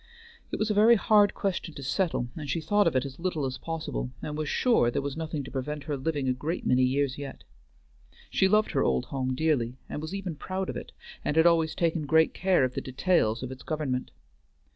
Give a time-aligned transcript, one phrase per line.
[0.51, 3.45] It was a very hard question to settle, and she thought of it as little
[3.45, 6.81] as possible, and was sure there was nothing to prevent her living a great many
[6.81, 7.43] years yet.
[8.31, 10.91] She loved her old home dearly, and was even proud of it,
[11.23, 14.09] and had always taken great care of the details of its government.